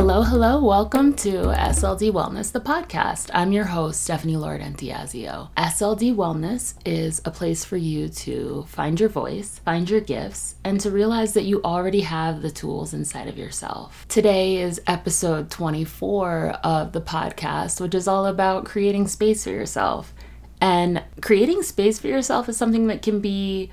[0.00, 3.28] Hello, hello, welcome to SLD Wellness, the podcast.
[3.34, 5.50] I'm your host, Stephanie Lord Antiazio.
[5.58, 10.80] SLD Wellness is a place for you to find your voice, find your gifts, and
[10.80, 14.06] to realize that you already have the tools inside of yourself.
[14.08, 20.14] Today is episode 24 of the podcast, which is all about creating space for yourself.
[20.62, 23.70] And creating space for yourself is something that can be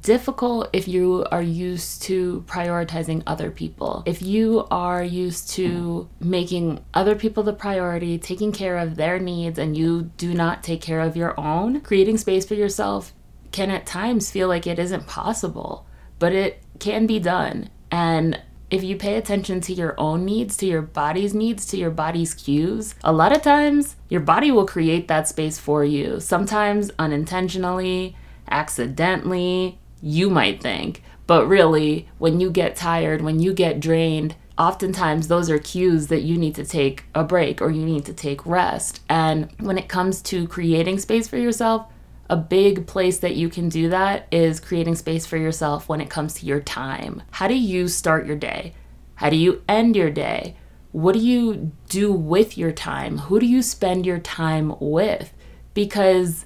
[0.00, 4.02] difficult if you are used to prioritizing other people.
[4.06, 9.58] If you are used to making other people the priority, taking care of their needs,
[9.58, 13.12] and you do not take care of your own, creating space for yourself
[13.50, 15.86] can at times feel like it isn't possible,
[16.18, 17.70] but it can be done.
[17.90, 21.90] And if you pay attention to your own needs, to your body's needs, to your
[21.90, 26.20] body's cues, a lot of times your body will create that space for you.
[26.20, 28.14] Sometimes unintentionally,
[28.50, 31.02] accidentally, you might think.
[31.26, 36.22] But really, when you get tired, when you get drained, oftentimes those are cues that
[36.22, 39.00] you need to take a break or you need to take rest.
[39.08, 41.86] And when it comes to creating space for yourself,
[42.30, 46.10] a big place that you can do that is creating space for yourself when it
[46.10, 47.22] comes to your time.
[47.30, 48.74] How do you start your day?
[49.14, 50.56] How do you end your day?
[50.92, 53.18] What do you do with your time?
[53.18, 55.32] Who do you spend your time with?
[55.74, 56.44] Because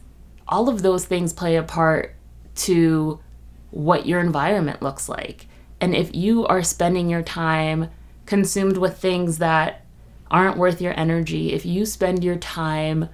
[0.53, 2.14] all of those things play a part
[2.55, 3.19] to
[3.70, 5.47] what your environment looks like.
[5.81, 7.89] And if you are spending your time
[8.27, 9.86] consumed with things that
[10.31, 13.09] aren't worth your energy, if you spend your time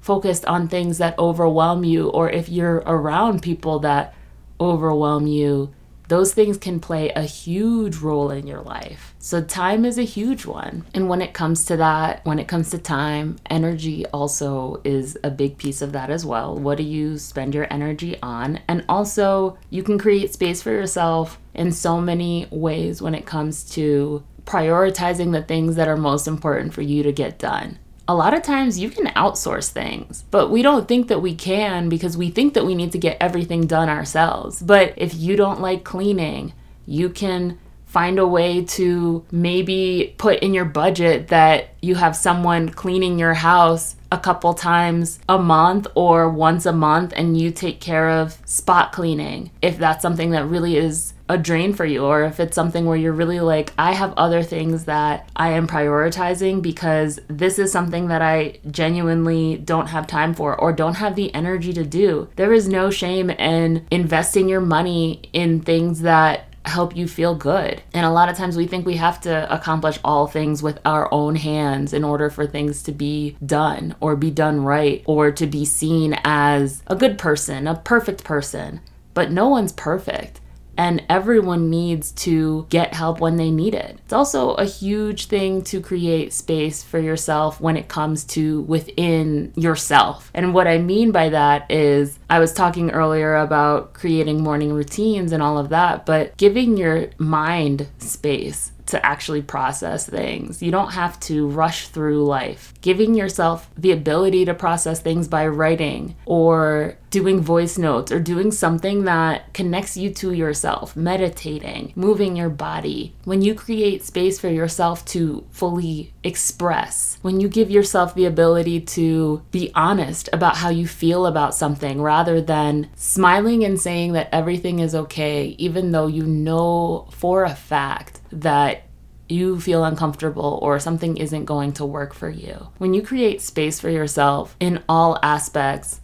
[0.00, 4.12] focused on things that overwhelm you, or if you're around people that
[4.60, 5.72] overwhelm you,
[6.08, 9.09] those things can play a huge role in your life.
[9.22, 10.86] So, time is a huge one.
[10.94, 15.30] And when it comes to that, when it comes to time, energy also is a
[15.30, 16.56] big piece of that as well.
[16.56, 18.60] What do you spend your energy on?
[18.66, 23.68] And also, you can create space for yourself in so many ways when it comes
[23.72, 28.34] to prioritizing the things that are most important for you to get done a lot
[28.34, 32.28] of times you can outsource things, but we don't think that we can because we
[32.28, 34.60] think that we need to get everything done ourselves.
[34.60, 36.52] But if you don't like cleaning,
[36.86, 37.56] you can
[37.90, 43.34] find a way to maybe put in your budget that you have someone cleaning your
[43.34, 48.38] house a couple times a month or once a month and you take care of
[48.44, 52.56] spot cleaning if that's something that really is a drain for you or if it's
[52.56, 57.58] something where you're really like I have other things that I am prioritizing because this
[57.58, 61.84] is something that I genuinely don't have time for or don't have the energy to
[61.84, 62.28] do.
[62.34, 67.82] There is no shame in investing your money in things that help you feel good.
[67.94, 71.12] And a lot of times we think we have to accomplish all things with our
[71.12, 75.46] own hands in order for things to be done or be done right or to
[75.46, 78.80] be seen as a good person, a perfect person.
[79.14, 80.40] But no one's perfect
[80.80, 83.98] and everyone needs to get help when they need it.
[84.02, 89.52] It's also a huge thing to create space for yourself when it comes to within
[89.56, 90.30] yourself.
[90.32, 95.32] And what I mean by that is, I was talking earlier about creating morning routines
[95.32, 100.62] and all of that, but giving your mind space to actually process things.
[100.62, 102.74] You don't have to rush through life.
[102.80, 108.50] Giving yourself the ability to process things by writing or doing voice notes or doing
[108.50, 113.14] something that connects you to yourself, meditating, moving your body.
[113.24, 118.80] When you create space for yourself to fully express, when you give yourself the ability
[118.80, 124.28] to be honest about how you feel about something rather than smiling and saying that
[124.32, 128.84] everything is okay, even though you know for a fact that
[129.28, 132.68] you feel uncomfortable or something isn't going to work for you.
[132.78, 136.00] When you create space for yourself in all aspects,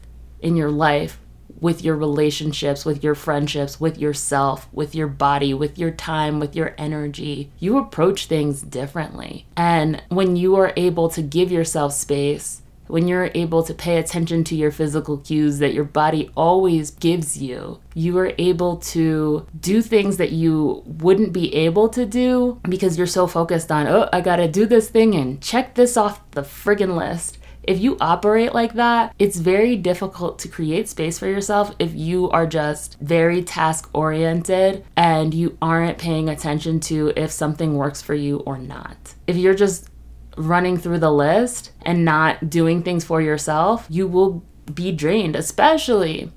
[0.46, 1.18] in your life
[1.60, 6.54] with your relationships, with your friendships, with yourself, with your body, with your time, with
[6.54, 7.50] your energy.
[7.58, 9.46] You approach things differently.
[9.56, 14.44] And when you are able to give yourself space, when you're able to pay attention
[14.44, 19.82] to your physical cues that your body always gives you, you are able to do
[19.82, 24.20] things that you wouldn't be able to do because you're so focused on, oh, I
[24.20, 27.38] gotta do this thing and check this off the friggin' list.
[27.66, 32.30] If you operate like that, it's very difficult to create space for yourself if you
[32.30, 38.14] are just very task oriented and you aren't paying attention to if something works for
[38.14, 39.14] you or not.
[39.26, 39.88] If you're just
[40.36, 46.30] running through the list and not doing things for yourself, you will be drained, especially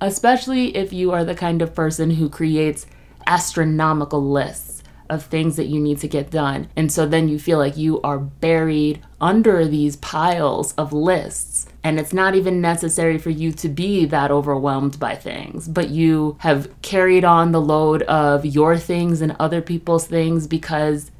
[0.00, 2.86] especially if you are the kind of person who creates
[3.26, 4.73] astronomical lists
[5.08, 6.68] of things that you need to get done.
[6.76, 11.66] And so then you feel like you are buried under these piles of lists.
[11.82, 16.36] And it's not even necessary for you to be that overwhelmed by things, but you
[16.40, 21.10] have carried on the load of your things and other people's things because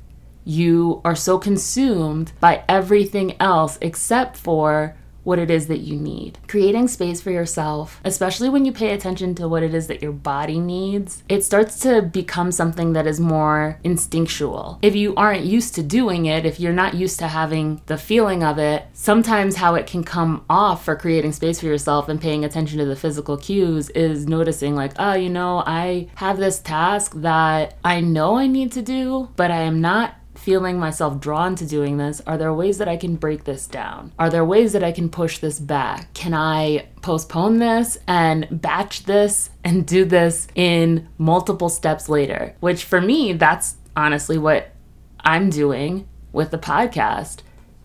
[0.44, 4.94] you are so consumed by everything else except for
[5.25, 6.38] what it is that you need.
[6.47, 10.12] Creating space for yourself, especially when you pay attention to what it is that your
[10.12, 14.79] body needs, it starts to become something that is more instinctual.
[14.82, 18.44] If you aren't used to doing it, if you're not used to having the feeling
[18.44, 22.44] of it, sometimes how it can come off for creating space for yourself and paying
[22.44, 27.12] attention to the physical cues is noticing, like, oh, you know, I have this task
[27.17, 31.67] that I know I need to do, but I am not feeling myself drawn to
[31.67, 32.20] doing this?
[32.26, 34.12] Are there ways that I can break this down?
[34.19, 36.12] Are there ways that I can push this back?
[36.12, 42.55] Can I postpone this and batch this and do this in multiple steps later?
[42.61, 44.73] Which for me, that's honestly what
[45.20, 47.38] I'm doing with the podcast.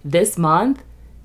[0.03, 0.83] This month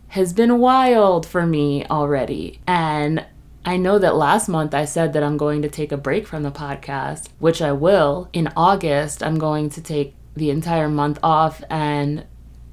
[0.09, 2.61] has been wild for me already.
[2.65, 3.27] And
[3.65, 6.45] I know that last month I said that I'm going to take a break from
[6.45, 8.29] the podcast, which I will.
[8.33, 12.25] In August, I'm going to take the entire month off and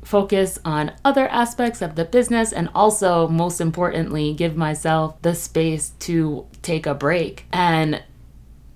[0.04, 5.92] focus on other aspects of the business and also most importantly give myself the space
[6.00, 7.46] to take a break.
[7.52, 8.02] And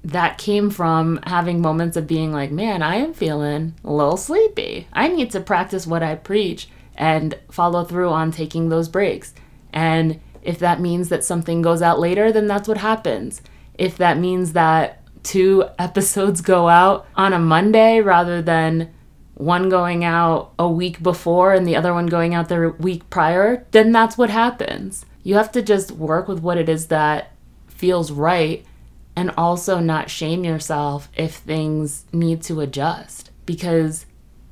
[0.04, 4.88] that came from having moments of being like man i am feeling a little sleepy.
[4.94, 9.34] I need to practice what i preach and follow through on taking those breaks.
[9.74, 13.42] And if that means that something goes out later then that's what happens.
[13.74, 18.94] If that means that two episodes go out on a Monday rather than
[19.34, 23.66] one going out a week before and the other one going out the week prior,
[23.72, 25.06] then that's what happens.
[25.24, 27.34] You have to just work with what it is that
[27.68, 28.66] feels right
[29.16, 34.06] and also not shame yourself if things need to adjust because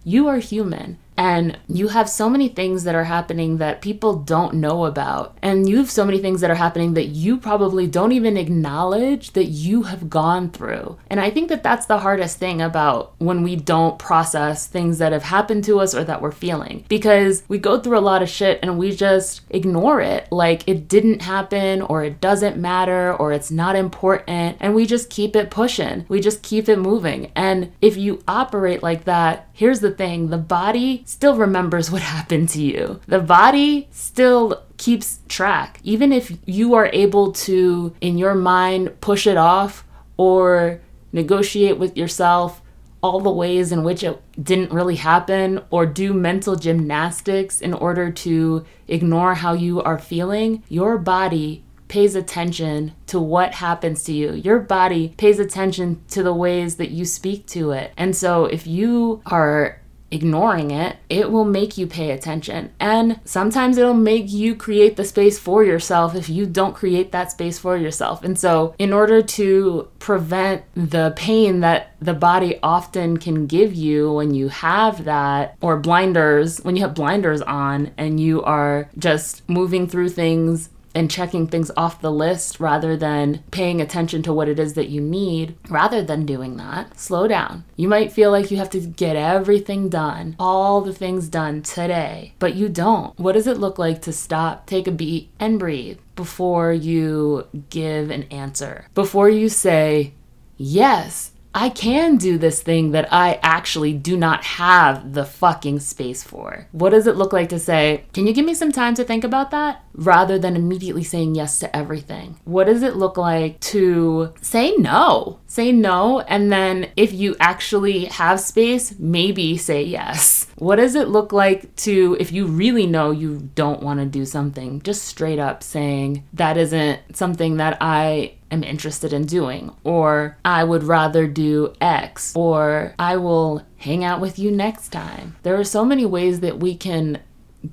[0.03, 4.55] you are human and you have so many things that are happening that people don't
[4.55, 5.37] know about.
[5.41, 9.31] And you have so many things that are happening that you probably don't even acknowledge
[9.31, 10.97] that you have gone through.
[11.07, 15.11] And I think that that's the hardest thing about when we don't process things that
[15.11, 16.85] have happened to us or that we're feeling.
[16.87, 20.87] Because we go through a lot of shit and we just ignore it like it
[20.87, 24.57] didn't happen or it doesn't matter or it's not important.
[24.59, 26.05] And we just keep it pushing.
[26.09, 27.31] We just keep it moving.
[27.35, 32.49] And if you operate like that, here's the thing the body still remembers what happened
[32.49, 32.99] to you.
[33.07, 35.79] The body still keeps track.
[35.83, 39.85] Even if you are able to, in your mind, push it off
[40.17, 42.61] or negotiate with yourself
[43.01, 48.09] all the ways in which it didn't really happen or do mental gymnastics in order
[48.09, 54.33] to ignore how you are feeling, your body pays attention to what happens to you.
[54.33, 57.91] Your body pays attention to the ways that you speak to it.
[57.97, 59.79] And so if you are
[60.13, 62.71] ignoring it, it will make you pay attention.
[62.79, 67.31] And sometimes it'll make you create the space for yourself if you don't create that
[67.31, 68.23] space for yourself.
[68.23, 74.13] And so, in order to prevent the pain that the body often can give you
[74.13, 79.47] when you have that, or blinders, when you have blinders on and you are just
[79.49, 84.49] moving through things and checking things off the list rather than paying attention to what
[84.49, 87.63] it is that you need, rather than doing that, slow down.
[87.75, 92.33] You might feel like you have to get everything done, all the things done today,
[92.39, 93.17] but you don't.
[93.19, 98.09] What does it look like to stop, take a beat, and breathe before you give
[98.09, 98.87] an answer?
[98.93, 100.13] Before you say,
[100.55, 106.23] Yes, I can do this thing that I actually do not have the fucking space
[106.23, 106.67] for.
[106.71, 109.23] What does it look like to say, Can you give me some time to think
[109.23, 109.83] about that?
[109.93, 112.39] Rather than immediately saying yes to everything.
[112.45, 115.39] What does it look like to say no?
[115.45, 120.47] Say no, and then if you actually have space, maybe say yes.
[120.55, 124.25] What does it look like to, if you really know you don't want to do
[124.25, 130.37] something, just straight up saying, That isn't something that I am interested in doing, or
[130.45, 135.35] I would rather do X, or I will hang out with you next time.
[135.43, 137.19] There are so many ways that we can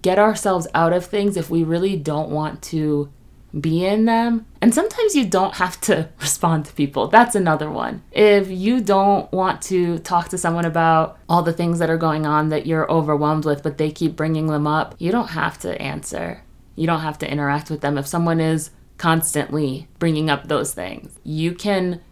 [0.03, 3.13] get ourselves out of things if we really don't want to
[3.59, 4.47] be in them.
[4.61, 7.09] And sometimes you don't have to respond to people.
[7.09, 8.03] That's another one.
[8.13, 12.27] If you don't want to talk to someone about all the things that are going
[12.27, 15.81] on that you're overwhelmed with, but they keep bringing them up, you don't have to
[15.81, 16.45] answer.
[16.77, 17.99] You don't have to interact with them.
[17.99, 18.71] If someone is
[19.01, 21.19] constantly bringing up those things.
[21.25, 22.03] You can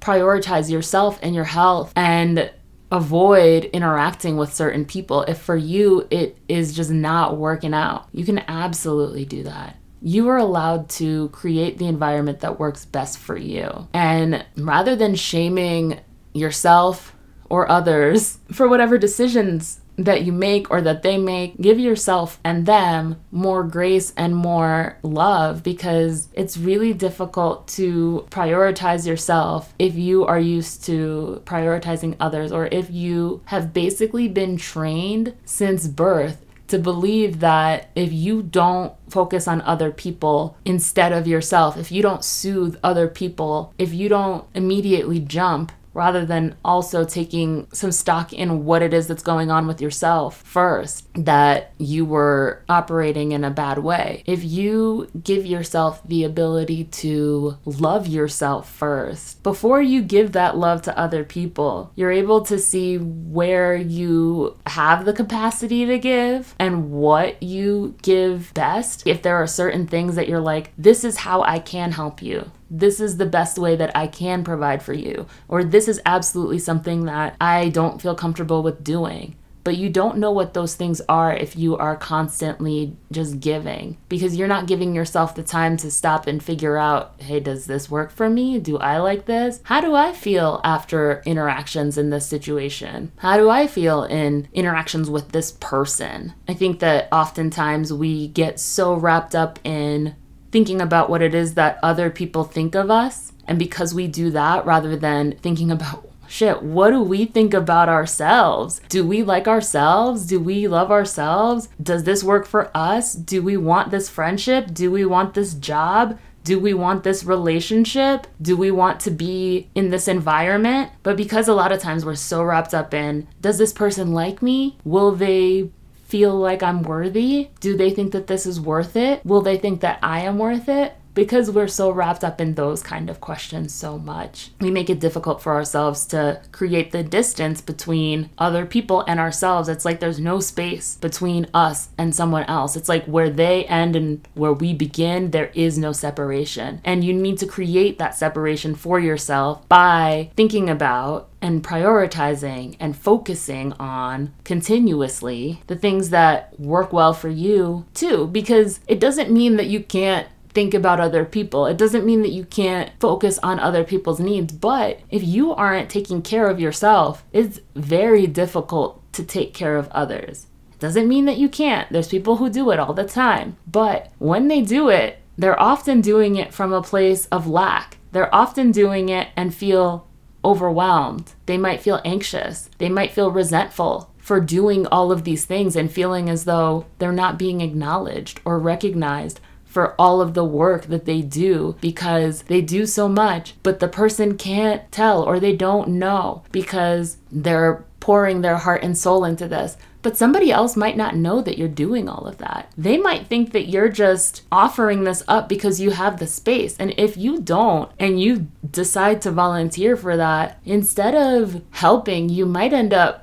[0.00, 2.50] prioritize yourself and your health and
[2.90, 8.08] avoid interacting with certain people if for you it is just not working out.
[8.12, 9.76] You can absolutely do that.
[10.00, 13.88] You are allowed to create the environment that works best for you.
[13.92, 16.00] And rather than shaming
[16.32, 17.14] yourself
[17.50, 22.66] or others for whatever decisions that you make or that they make, give yourself and
[22.66, 30.24] them more grace and more love because it's really difficult to prioritize yourself if you
[30.24, 36.78] are used to prioritizing others or if you have basically been trained since birth to
[36.78, 42.24] believe that if you don't focus on other people instead of yourself, if you don't
[42.24, 48.64] soothe other people, if you don't immediately jump rather than also taking some stock in
[48.64, 53.50] what it is that's going on with yourself first, that you were operating in a
[53.50, 54.22] bad way.
[54.26, 60.82] If you give yourself the ability to love yourself first, before you give that love
[60.82, 66.90] to other people, you're able to see where you have the capacity to give and
[66.90, 69.06] what you give best.
[69.06, 72.50] If there are certain things that you're like, this is how I can help you
[72.72, 76.58] this is the best way that I can provide for you, or this is absolutely
[76.58, 79.36] something that I don't feel comfortable with doing.
[79.64, 84.36] But you don't know what those things are if you are constantly just giving because
[84.36, 88.10] you're not giving yourself the time to stop and figure out hey, does this work
[88.10, 88.58] for me?
[88.58, 89.60] Do I like this?
[89.64, 93.12] How do I feel after interactions in this situation?
[93.18, 96.32] How do I feel in interactions with this person?
[96.48, 100.16] I think that oftentimes we get so wrapped up in
[100.52, 103.32] thinking about what it is that other people think of us.
[103.48, 107.88] And because we do that rather than thinking about shit, what do we think about
[107.88, 108.80] ourselves?
[108.88, 110.26] Do we like ourselves?
[110.26, 111.68] Do we love ourselves?
[111.82, 113.14] Does this work for us?
[113.14, 114.72] Do we want this friendship?
[114.72, 116.18] Do we want this job?
[116.44, 118.26] Do we want this relationship?
[118.40, 120.90] Do we want to be in this environment?
[121.02, 124.42] But because a lot of times we're so wrapped up in, does this person like
[124.42, 124.78] me?
[124.84, 125.70] Will they
[126.12, 127.48] feel like I'm worthy?
[127.60, 129.24] Do they think that this is worth it?
[129.24, 130.94] Will they think that I am worth it?
[131.14, 135.00] Because we're so wrapped up in those kind of questions so much, we make it
[135.00, 139.68] difficult for ourselves to create the distance between other people and ourselves.
[139.68, 142.76] It's like there's no space between us and someone else.
[142.76, 146.80] It's like where they end and where we begin, there is no separation.
[146.84, 152.96] And you need to create that separation for yourself by thinking about and prioritizing and
[152.96, 159.56] focusing on continuously the things that work well for you too because it doesn't mean
[159.56, 161.66] that you can't think about other people.
[161.66, 165.90] It doesn't mean that you can't focus on other people's needs, but if you aren't
[165.90, 170.46] taking care of yourself, it's very difficult to take care of others.
[170.72, 171.90] It doesn't mean that you can't.
[171.92, 176.00] There's people who do it all the time, but when they do it, they're often
[176.00, 177.98] doing it from a place of lack.
[178.12, 180.06] They're often doing it and feel
[180.44, 181.32] overwhelmed.
[181.46, 182.68] They might feel anxious.
[182.78, 187.12] They might feel resentful for doing all of these things and feeling as though they're
[187.12, 189.40] not being acknowledged or recognized
[189.72, 193.88] for all of the work that they do because they do so much, but the
[193.88, 199.48] person can't tell or they don't know because they're pouring their heart and soul into
[199.48, 199.78] this.
[200.02, 202.70] But somebody else might not know that you're doing all of that.
[202.76, 206.76] They might think that you're just offering this up because you have the space.
[206.76, 212.44] And if you don't and you decide to volunteer for that, instead of helping, you
[212.44, 213.21] might end up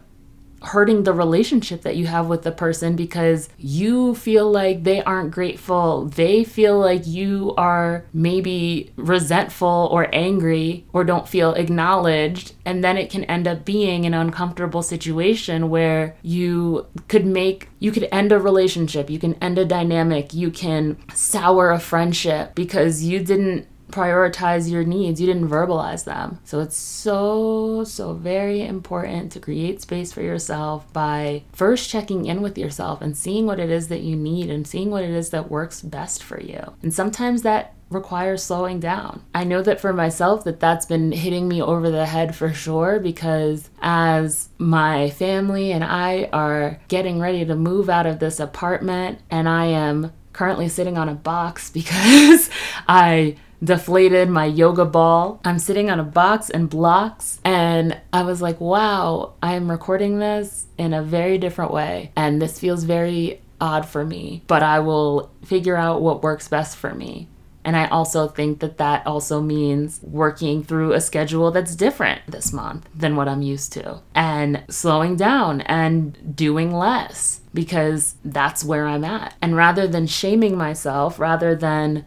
[0.62, 5.32] hurting the relationship that you have with the person because you feel like they aren't
[5.32, 6.06] grateful.
[6.06, 12.54] They feel like you are maybe resentful or angry or don't feel acknowledged.
[12.66, 17.92] And then it can end up being an uncomfortable situation where you could make, you
[17.92, 23.04] could end a relationship, you can end a dynamic, you can sour a friendship because
[23.04, 25.20] you didn't prioritize your needs.
[25.20, 26.40] You didn't verbalize them.
[26.44, 32.42] So it's so, so very important to create space for yourself by first checking in
[32.42, 35.30] with yourself and seeing what it is that you need and seeing what it is
[35.32, 36.74] that works best for you.
[36.82, 39.22] And sometimes that requires slowing down.
[39.34, 43.00] I know that for myself that that's been hitting me over the head for sure
[43.00, 49.20] because as my family and I are getting ready to move out of this apartment
[49.32, 52.50] and I am currently sitting on a box because
[52.88, 55.42] I deflated my yoga ball.
[55.44, 60.68] I'm sitting on a box and blocks, and I was like, wow, I'm recording this
[60.78, 62.14] in a very different way.
[62.16, 66.78] And this feels very odd for me, but I will figure out what works best
[66.78, 67.28] for me.
[67.64, 72.54] And I also think that that also means working through a schedule that's different this
[72.54, 78.88] month than what I'm used to and slowing down and doing less because that's where
[78.88, 79.36] I'm at.
[79.42, 82.06] And rather than shaming myself, rather than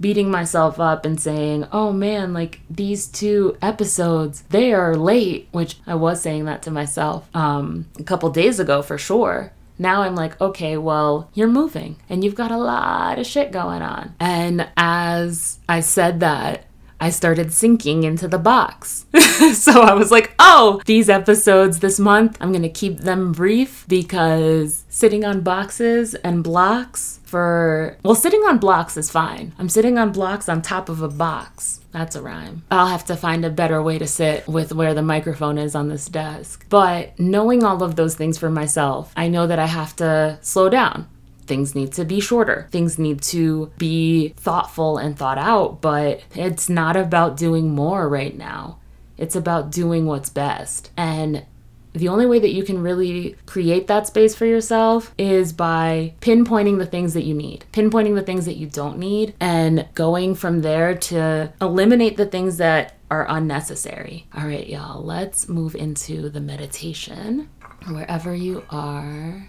[0.00, 5.78] beating myself up and saying, oh man, like these two episodes, they are late, which
[5.86, 9.52] I was saying that to myself um, a couple days ago for sure.
[9.78, 13.82] Now I'm like, okay, well, you're moving and you've got a lot of shit going
[13.82, 14.14] on.
[14.20, 16.65] And as I said that,
[17.00, 19.06] I started sinking into the box.
[19.54, 23.84] so I was like, oh, these episodes this month, I'm going to keep them brief
[23.88, 29.52] because sitting on boxes and blocks for, well, sitting on blocks is fine.
[29.58, 31.80] I'm sitting on blocks on top of a box.
[31.92, 32.62] That's a rhyme.
[32.70, 35.88] I'll have to find a better way to sit with where the microphone is on
[35.88, 36.66] this desk.
[36.68, 40.68] But knowing all of those things for myself, I know that I have to slow
[40.68, 41.08] down
[41.46, 42.68] things need to be shorter.
[42.70, 48.36] Things need to be thoughtful and thought out, but it's not about doing more right
[48.36, 48.78] now.
[49.18, 50.90] It's about doing what's best.
[50.96, 51.46] And
[51.92, 56.76] the only way that you can really create that space for yourself is by pinpointing
[56.76, 60.60] the things that you need, pinpointing the things that you don't need, and going from
[60.60, 64.26] there to eliminate the things that are unnecessary.
[64.36, 67.48] All right, y'all, let's move into the meditation.
[67.88, 69.48] Wherever you are,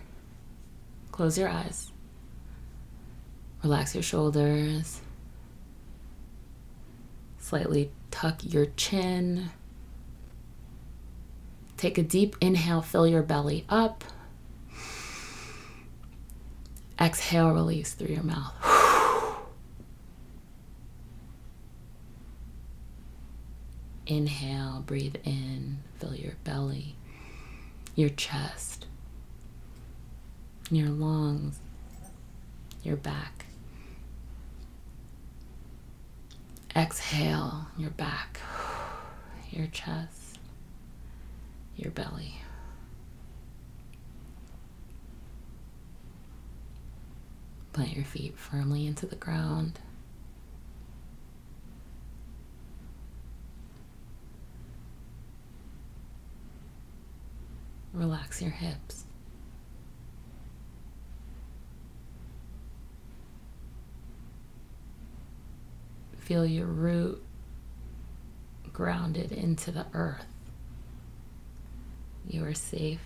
[1.17, 1.91] Close your eyes.
[3.63, 5.01] Relax your shoulders.
[7.39, 9.49] Slightly tuck your chin.
[11.75, 14.03] Take a deep inhale, fill your belly up.
[17.01, 18.53] Exhale, release through your mouth.
[24.05, 26.95] Inhale, breathe in, fill your belly,
[27.95, 28.86] your chest
[30.75, 31.59] your lungs,
[32.83, 33.45] your back.
[36.75, 38.39] Exhale your back,
[39.49, 40.37] your chest,
[41.75, 42.35] your belly.
[47.73, 49.79] Plant your feet firmly into the ground.
[57.93, 59.06] Relax your hips.
[66.27, 67.23] Feel your root
[68.73, 70.25] grounded into the earth.
[72.27, 72.99] You are safe.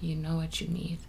[0.00, 1.00] You know what you need.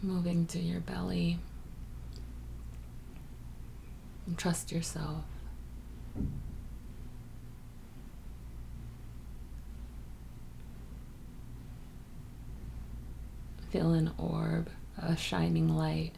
[0.00, 1.40] Moving to your belly.
[4.28, 5.24] And trust yourself.
[13.74, 14.70] Feel an orb,
[15.02, 16.12] a shining light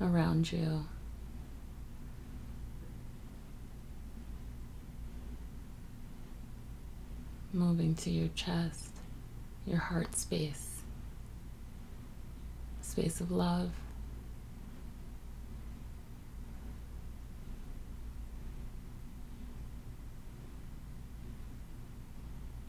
[0.00, 0.86] around you.
[7.52, 8.88] Moving to your chest,
[9.66, 10.80] your heart space,
[12.80, 13.72] space of love.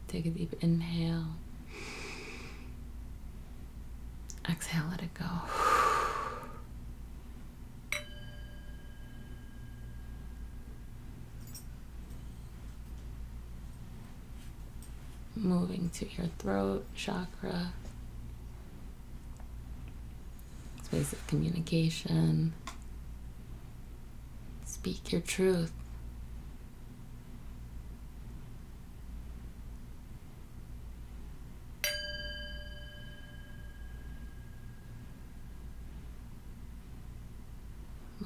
[0.08, 1.36] Take a deep inhale.
[4.64, 5.24] Exhale, let it go.
[15.36, 17.72] Moving to your throat chakra,
[20.82, 22.54] space of communication.
[24.64, 25.72] Speak your truth.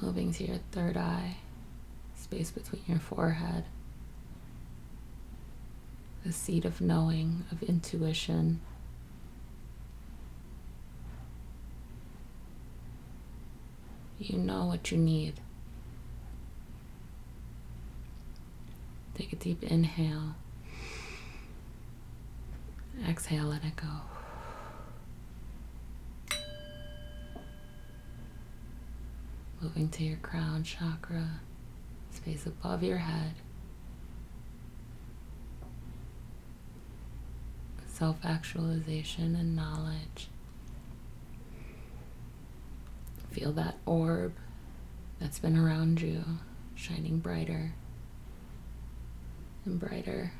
[0.00, 1.37] Moving to your third eye,
[2.16, 3.64] space between your forehead,
[6.24, 8.61] the seat of knowing, of intuition.
[14.18, 15.40] You know what you need.
[19.14, 20.34] Take a deep inhale.
[23.08, 23.87] Exhale, let it go.
[29.60, 31.40] Moving to your crown chakra,
[32.10, 33.34] space above your head.
[37.86, 40.28] Self actualization and knowledge.
[43.32, 44.34] Feel that orb
[45.18, 46.22] that's been around you
[46.76, 47.72] shining brighter
[49.64, 50.32] and brighter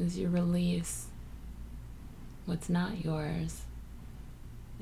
[0.00, 1.06] as you release
[2.46, 3.62] what's not yours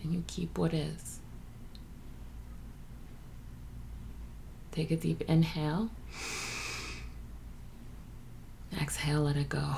[0.03, 1.20] and you keep what is.
[4.73, 5.91] Take a deep inhale.
[8.81, 9.75] Exhale, let it go.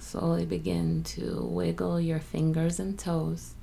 [0.00, 3.54] Slowly begin to wiggle your fingers and toes.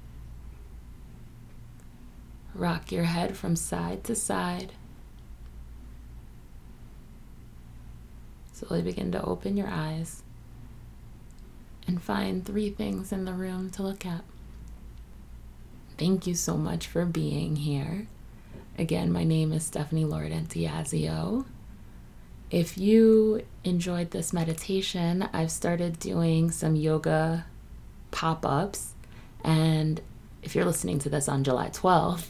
[2.55, 4.71] Rock your head from side to side.
[8.53, 10.23] Slowly begin to open your eyes
[11.87, 14.23] and find three things in the room to look at.
[15.97, 18.07] Thank you so much for being here.
[18.77, 21.45] Again, my name is Stephanie Lord Antiazio.
[22.51, 27.45] If you enjoyed this meditation, I've started doing some yoga
[28.11, 28.93] pop ups.
[29.43, 29.99] And
[30.43, 32.27] if you're listening to this on July 12th,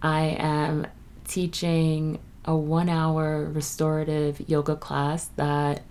[0.00, 0.86] I am
[1.28, 5.82] teaching a one hour restorative yoga class that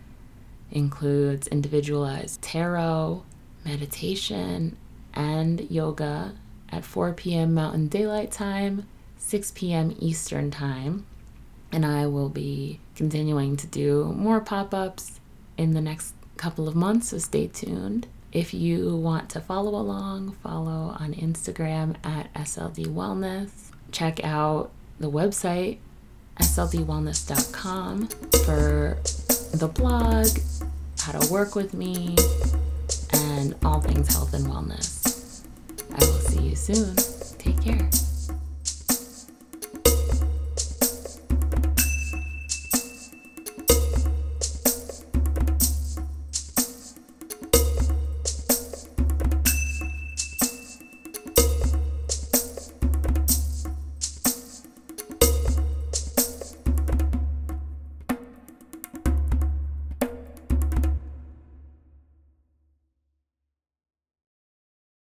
[0.72, 3.24] includes individualized tarot,
[3.66, 4.78] meditation,
[5.14, 6.34] and yoga
[6.70, 7.54] at 4 p.m.
[7.54, 9.96] Mountain Daylight Time, 6 p.m.
[10.00, 11.06] Eastern Time.
[11.72, 15.20] And I will be continuing to do more pop ups
[15.58, 18.08] in the next couple of months, so stay tuned.
[18.32, 23.52] If you want to follow along, follow on Instagram at SLD Wellness.
[23.92, 25.80] Check out the website
[26.40, 28.08] sldwellness.com
[28.46, 28.98] for
[29.54, 30.28] the blog,
[31.00, 32.16] how to work with me,
[33.14, 35.44] and all things health and wellness.
[35.92, 36.96] I will see you soon.
[37.38, 38.11] Take care.